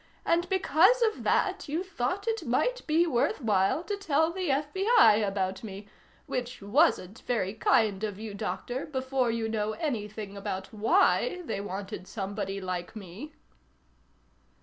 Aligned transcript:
And 0.25 0.49
because 0.49 1.03
of 1.03 1.21
that 1.25 1.69
you 1.69 1.83
thought 1.83 2.27
it 2.27 2.47
might 2.47 2.87
be 2.87 3.05
worthwhile 3.05 3.83
to 3.83 3.95
tell 3.95 4.31
the 4.33 4.49
FBI 4.49 5.23
about 5.27 5.63
me 5.63 5.89
which 6.25 6.59
wasn't 6.59 7.19
very 7.27 7.53
kind 7.53 8.03
of 8.03 8.17
you, 8.17 8.33
Doctor, 8.33 8.87
before 8.87 9.29
you 9.29 9.47
know 9.47 9.73
anything 9.73 10.35
about 10.35 10.73
why 10.73 11.43
they 11.45 11.61
wanted 11.61 12.07
somebody 12.07 12.59
like 12.59 12.95
me." 12.95 13.33